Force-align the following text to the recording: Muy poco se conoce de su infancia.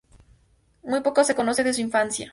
Muy 0.81 1.01
poco 1.01 1.23
se 1.23 1.35
conoce 1.35 1.63
de 1.63 1.75
su 1.75 1.81
infancia. 1.81 2.29